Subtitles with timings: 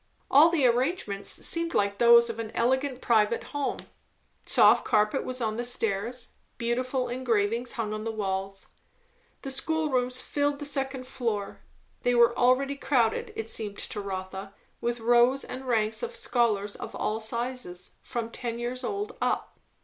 [0.31, 3.77] All the arrangements seemed like those of an elegant private home;
[4.47, 8.65] soft carpet was on the stairs, beautiful engravings hung on the walls.
[9.43, 11.61] The school rooms filled the second floor;
[12.01, 16.95] they were already crowded, it seemed to Rotha, with rows and ranks of scholars of
[16.95, 19.59] all sizes, from ten years old up.